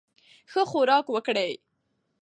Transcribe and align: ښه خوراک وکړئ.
ښه 0.51 0.61
خوراک 0.69 1.05
وکړئ. 1.11 1.53